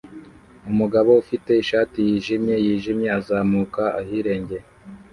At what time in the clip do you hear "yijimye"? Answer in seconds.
2.07-2.55, 2.65-3.09